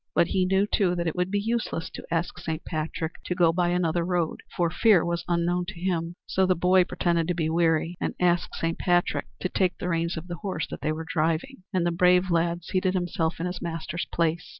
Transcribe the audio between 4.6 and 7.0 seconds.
fear was unknown to him. So the boy